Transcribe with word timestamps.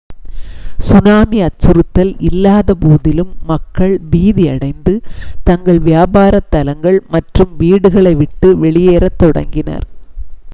tsunami 0.85 1.39
அச்சுறுத்தல் 1.47 2.13
இல்லாத 2.29 2.75
போதிலும் 2.79 3.33
மக்கள் 3.49 3.93
பீதி 4.09 4.45
அடைந்து 4.53 4.93
தங்கள் 5.43 5.79
வியாபாரத் 5.85 6.51
தலங்கள் 6.51 6.99
மற்றும் 7.11 7.53
வீடுகளை 7.61 8.15
விட்டு 8.23 8.51
வெளியேறத் 8.63 9.21
தொடங்கினர் 9.21 9.87